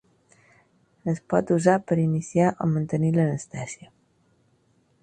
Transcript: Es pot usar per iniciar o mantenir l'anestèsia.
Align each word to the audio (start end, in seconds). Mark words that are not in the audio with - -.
Es 1.13 1.21
pot 1.33 1.53
usar 1.57 1.75
per 1.91 1.99
iniciar 2.05 2.49
o 2.67 2.71
mantenir 2.73 3.13
l'anestèsia. 3.19 3.93